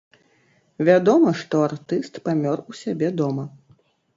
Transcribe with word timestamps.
Вядома, 0.87 1.29
што 1.43 1.61
артыст 1.67 2.13
памёр 2.29 2.57
у 2.73 2.79
сябе 2.81 3.07
дома. 3.21 3.45